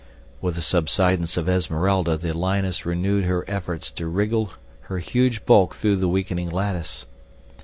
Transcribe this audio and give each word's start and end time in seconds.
With 0.41 0.55
the 0.55 0.63
subsidence 0.63 1.37
of 1.37 1.47
Esmeralda 1.47 2.17
the 2.17 2.35
lioness 2.35 2.87
renewed 2.87 3.25
her 3.25 3.45
efforts 3.47 3.91
to 3.91 4.07
wriggle 4.07 4.51
her 4.89 4.97
huge 4.97 5.45
bulk 5.45 5.75
through 5.75 5.97
the 5.97 6.07
weakening 6.09 6.49
lattice. 6.49 7.05